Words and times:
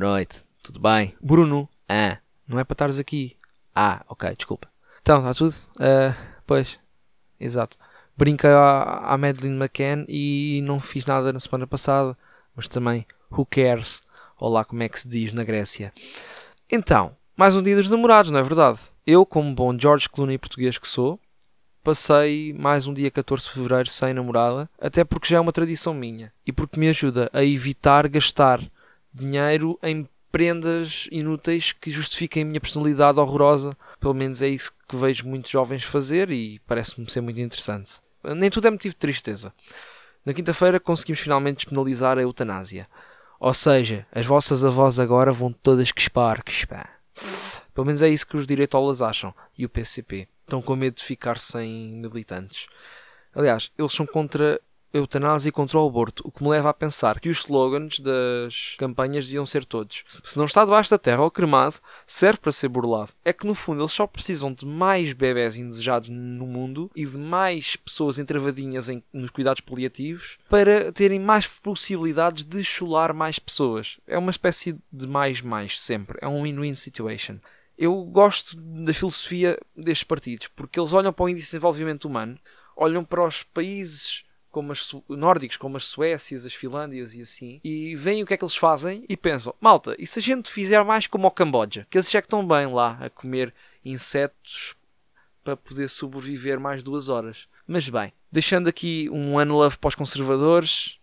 noite. 0.00 0.44
Tudo 0.62 0.80
bem? 0.80 1.14
Bruno? 1.20 1.68
Ah, 1.88 2.18
não 2.46 2.58
é 2.58 2.64
para 2.64 2.74
estares 2.74 2.98
aqui. 2.98 3.36
Ah, 3.74 4.04
ok, 4.08 4.34
desculpa. 4.36 4.68
Então, 5.00 5.18
está 5.18 5.34
tudo? 5.34 5.54
Uh, 5.76 6.14
pois, 6.46 6.78
exato. 7.38 7.78
Brinquei 8.16 8.50
à, 8.50 9.02
à 9.04 9.18
Madeleine 9.18 9.56
McCann 9.56 10.04
e 10.08 10.60
não 10.64 10.80
fiz 10.80 11.04
nada 11.06 11.32
na 11.32 11.38
semana 11.38 11.66
passada, 11.66 12.16
mas 12.54 12.66
também, 12.66 13.06
who 13.30 13.46
cares? 13.46 14.02
Olá, 14.38 14.64
como 14.64 14.82
é 14.82 14.88
que 14.88 15.00
se 15.00 15.08
diz 15.08 15.32
na 15.32 15.44
Grécia? 15.44 15.92
Então, 16.70 17.14
mais 17.36 17.54
um 17.54 17.62
dia 17.62 17.76
dos 17.76 17.90
namorados, 17.90 18.30
não 18.30 18.40
é 18.40 18.42
verdade? 18.42 18.80
Eu, 19.06 19.24
como 19.24 19.54
bom 19.54 19.78
George 19.78 20.08
Clooney 20.08 20.38
português 20.38 20.78
que 20.78 20.88
sou, 20.88 21.20
passei 21.84 22.52
mais 22.52 22.86
um 22.86 22.92
dia 22.92 23.10
14 23.10 23.44
de 23.44 23.52
fevereiro 23.52 23.88
sem 23.88 24.12
namorada, 24.12 24.68
até 24.80 25.04
porque 25.04 25.28
já 25.28 25.36
é 25.36 25.40
uma 25.40 25.52
tradição 25.52 25.94
minha 25.94 26.32
e 26.44 26.52
porque 26.52 26.80
me 26.80 26.88
ajuda 26.88 27.30
a 27.32 27.44
evitar 27.44 28.08
gastar 28.08 28.60
dinheiro 29.16 29.78
em 29.82 30.08
prendas 30.30 31.08
inúteis 31.10 31.72
que 31.72 31.90
justifiquem 31.90 32.42
a 32.42 32.46
minha 32.46 32.60
personalidade 32.60 33.18
horrorosa. 33.18 33.70
Pelo 33.98 34.14
menos 34.14 34.42
é 34.42 34.48
isso 34.48 34.72
que 34.86 34.96
vejo 34.96 35.26
muitos 35.26 35.50
jovens 35.50 35.82
fazer 35.82 36.30
e 36.30 36.58
parece-me 36.66 37.10
ser 37.10 37.22
muito 37.22 37.40
interessante. 37.40 37.94
Nem 38.22 38.50
tudo 38.50 38.66
é 38.66 38.70
motivo 38.70 38.94
de 38.94 38.98
tristeza. 38.98 39.52
Na 40.24 40.34
quinta-feira 40.34 40.78
conseguimos 40.80 41.20
finalmente 41.20 41.58
despenalizar 41.58 42.18
a 42.18 42.22
eutanásia. 42.22 42.88
Ou 43.38 43.54
seja, 43.54 44.06
as 44.12 44.26
vossas 44.26 44.64
avós 44.64 44.98
agora 44.98 45.32
vão 45.32 45.52
todas 45.52 45.92
quespar, 45.92 46.42
quespar. 46.42 47.00
Pelo 47.72 47.86
menos 47.86 48.02
é 48.02 48.08
isso 48.08 48.26
que 48.26 48.36
os 48.36 48.46
direitolas 48.46 49.00
acham. 49.00 49.32
E 49.56 49.64
o 49.64 49.68
PCP. 49.68 50.28
Estão 50.42 50.60
com 50.60 50.76
medo 50.76 50.96
de 50.96 51.04
ficar 51.04 51.38
sem 51.38 51.92
militantes. 51.92 52.66
Aliás, 53.34 53.70
eles 53.78 53.92
são 53.92 54.06
contra 54.06 54.60
eutanásia 54.96 55.52
contra 55.52 55.78
o 55.78 55.86
aborto, 55.86 56.22
o 56.26 56.30
que 56.30 56.42
me 56.42 56.50
leva 56.50 56.70
a 56.70 56.74
pensar 56.74 57.20
que 57.20 57.28
os 57.28 57.38
slogans 57.38 58.00
das 58.00 58.74
campanhas 58.78 59.26
deviam 59.26 59.46
ser 59.46 59.64
todos. 59.64 60.04
Se 60.06 60.36
não 60.36 60.44
está 60.44 60.64
debaixo 60.64 60.90
da 60.90 60.98
terra 60.98 61.22
ou 61.22 61.30
cremado, 61.30 61.76
serve 62.06 62.38
para 62.38 62.52
ser 62.52 62.68
burlado. 62.68 63.10
É 63.24 63.32
que 63.32 63.46
no 63.46 63.54
fundo 63.54 63.82
eles 63.82 63.92
só 63.92 64.06
precisam 64.06 64.52
de 64.52 64.66
mais 64.66 65.12
bebés 65.12 65.56
indesejados 65.56 66.08
no 66.08 66.46
mundo 66.46 66.90
e 66.94 67.04
de 67.04 67.18
mais 67.18 67.76
pessoas 67.76 68.18
entravadinhas 68.18 68.88
em, 68.88 69.02
nos 69.12 69.30
cuidados 69.30 69.60
paliativos 69.60 70.38
para 70.48 70.92
terem 70.92 71.20
mais 71.20 71.46
possibilidades 71.46 72.44
de 72.44 72.62
chular 72.64 73.12
mais 73.12 73.38
pessoas. 73.38 73.98
É 74.06 74.18
uma 74.18 74.30
espécie 74.30 74.76
de 74.92 75.06
mais-mais 75.06 75.80
sempre. 75.80 76.18
É 76.20 76.28
um 76.28 76.42
win-win 76.42 76.74
situation. 76.74 77.38
Eu 77.78 78.02
gosto 78.04 78.56
da 78.56 78.94
filosofia 78.94 79.58
destes 79.76 80.04
partidos 80.04 80.48
porque 80.48 80.80
eles 80.80 80.92
olham 80.92 81.12
para 81.12 81.24
o 81.24 81.28
índice 81.28 81.46
de 81.46 81.50
desenvolvimento 81.50 82.06
humano, 82.06 82.38
olham 82.74 83.04
para 83.04 83.26
os 83.26 83.42
países 83.42 84.25
como 84.56 84.72
as 84.72 84.90
nórdicos, 85.06 85.58
como 85.58 85.76
as 85.76 85.84
Suécias, 85.84 86.46
as 86.46 86.54
Finlândias 86.54 87.14
e 87.14 87.20
assim, 87.20 87.60
e 87.62 87.94
veem 87.94 88.22
o 88.22 88.26
que 88.26 88.32
é 88.32 88.38
que 88.38 88.42
eles 88.42 88.56
fazem 88.56 89.04
e 89.06 89.14
pensam: 89.14 89.54
malta, 89.60 89.94
e 89.98 90.06
se 90.06 90.18
a 90.18 90.22
gente 90.22 90.50
fizer 90.50 90.82
mais 90.82 91.06
como 91.06 91.28
o 91.28 91.30
Camboja? 91.30 91.86
Que 91.90 91.98
eles 91.98 92.10
já 92.10 92.20
estão 92.20 92.46
bem 92.46 92.66
lá 92.66 92.96
a 92.98 93.10
comer 93.10 93.52
insetos 93.84 94.74
para 95.44 95.58
poder 95.58 95.90
sobreviver 95.90 96.58
mais 96.58 96.82
duas 96.82 97.10
horas. 97.10 97.46
Mas 97.66 97.86
bem, 97.90 98.14
deixando 98.32 98.66
aqui 98.66 99.10
um 99.12 99.38
ano 99.38 99.58
love 99.58 99.76
para 99.76 99.88
os 99.88 99.94
conservadores, 99.94 100.98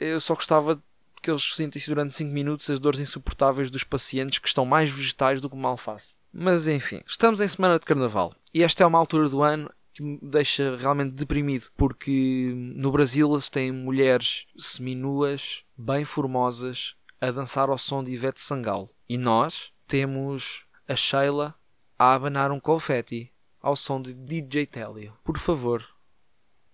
eu 0.00 0.20
só 0.20 0.34
gostava 0.34 0.82
que 1.22 1.30
eles 1.30 1.54
sentissem 1.54 1.94
durante 1.94 2.16
5 2.16 2.32
minutos 2.32 2.68
as 2.68 2.80
dores 2.80 2.98
insuportáveis 2.98 3.70
dos 3.70 3.84
pacientes 3.84 4.40
que 4.40 4.48
estão 4.48 4.66
mais 4.66 4.90
vegetais 4.90 5.40
do 5.40 5.48
que 5.48 5.54
uma 5.54 5.68
alface. 5.68 6.16
Mas 6.32 6.66
enfim, 6.66 7.02
estamos 7.06 7.40
em 7.40 7.46
semana 7.46 7.78
de 7.78 7.86
carnaval 7.86 8.34
e 8.52 8.64
esta 8.64 8.82
é 8.82 8.86
uma 8.86 8.98
altura 8.98 9.28
do 9.28 9.42
ano 9.42 9.70
que 9.96 10.02
me 10.02 10.18
deixa 10.20 10.76
realmente 10.76 11.14
deprimido, 11.14 11.70
porque 11.74 12.52
no 12.54 12.92
Brasil 12.92 13.32
eles 13.32 13.48
têm 13.48 13.72
mulheres 13.72 14.46
seminuas, 14.58 15.64
bem 15.74 16.04
formosas, 16.04 16.94
a 17.18 17.30
dançar 17.30 17.70
ao 17.70 17.78
som 17.78 18.04
de 18.04 18.12
Ivete 18.12 18.42
Sangalo. 18.42 18.90
E 19.08 19.16
nós 19.16 19.72
temos 19.86 20.66
a 20.86 20.94
Sheila 20.94 21.54
a 21.98 22.12
abanar 22.12 22.52
um 22.52 22.60
confeti 22.60 23.32
ao 23.58 23.74
som 23.74 24.02
de 24.02 24.12
DJ 24.12 24.66
Telio. 24.66 25.14
Por 25.24 25.38
favor, 25.38 25.82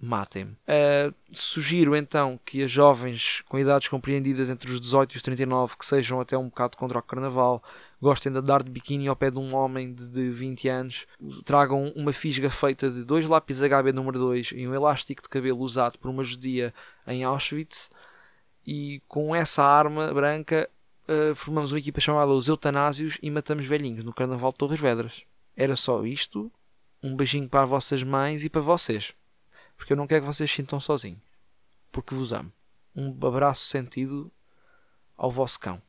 matem-me. 0.00 0.52
Uh, 0.52 1.14
sugiro 1.30 1.94
então 1.94 2.40
que 2.44 2.62
as 2.62 2.70
jovens 2.70 3.42
com 3.48 3.58
idades 3.58 3.88
compreendidas 3.88 4.48
entre 4.48 4.70
os 4.70 4.80
18 4.80 5.12
e 5.12 5.16
os 5.16 5.22
39 5.22 5.76
que 5.76 5.84
sejam 5.84 6.20
até 6.20 6.38
um 6.38 6.46
bocado 6.48 6.76
contra 6.76 6.98
o 6.98 7.02
carnaval, 7.02 7.62
gostem 8.00 8.32
de 8.32 8.38
andar 8.38 8.62
de 8.62 8.70
biquíni 8.70 9.08
ao 9.08 9.16
pé 9.16 9.30
de 9.30 9.38
um 9.38 9.54
homem 9.54 9.92
de, 9.92 10.08
de 10.08 10.30
20 10.30 10.68
anos, 10.68 11.06
tragam 11.44 11.92
uma 11.94 12.12
fisga 12.12 12.48
feita 12.48 12.90
de 12.90 13.04
dois 13.04 13.26
lápis 13.26 13.60
HB 13.60 13.92
número 13.92 14.18
2 14.18 14.52
e 14.54 14.66
um 14.66 14.74
elástico 14.74 15.22
de 15.22 15.28
cabelo 15.28 15.60
usado 15.60 15.98
por 15.98 16.10
uma 16.10 16.24
judia 16.24 16.72
em 17.06 17.22
Auschwitz 17.22 17.90
e 18.66 19.02
com 19.06 19.34
essa 19.34 19.62
arma 19.62 20.12
branca 20.14 20.68
uh, 21.08 21.34
formamos 21.34 21.72
uma 21.72 21.78
equipa 21.78 22.00
chamada 22.00 22.30
Os 22.30 22.48
Eutanásios 22.48 23.18
e 23.22 23.30
matamos 23.30 23.66
velhinhos 23.66 24.04
no 24.04 24.14
Carnaval 24.14 24.50
de 24.52 24.58
Torres 24.58 24.80
Vedras. 24.80 25.24
Era 25.56 25.76
só 25.76 26.04
isto. 26.06 26.50
Um 27.02 27.16
beijinho 27.16 27.48
para 27.48 27.62
as 27.62 27.68
vossas 27.68 28.02
mães 28.02 28.44
e 28.44 28.48
para 28.50 28.60
vocês. 28.60 29.14
Porque 29.80 29.94
eu 29.94 29.96
não 29.96 30.06
quero 30.06 30.20
que 30.20 30.26
vocês 30.26 30.50
sintam 30.50 30.78
sozinhos. 30.78 31.18
Porque 31.90 32.14
vos 32.14 32.34
amo. 32.34 32.52
Um 32.94 33.16
abraço 33.26 33.64
sentido 33.64 34.30
ao 35.16 35.30
vosso 35.30 35.58
cão. 35.58 35.78